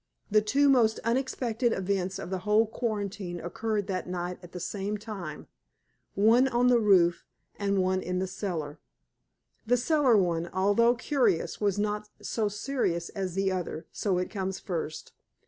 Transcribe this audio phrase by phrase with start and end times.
[0.31, 4.97] The two most unexpected events of the whole quarantine occurred that night at the same
[4.97, 5.45] time,
[6.15, 7.27] one on the roof
[7.59, 8.79] and one in the cellar.
[9.67, 14.59] The cellar one, although curious, was not so serious as the other, so it comes
[14.59, 15.13] first.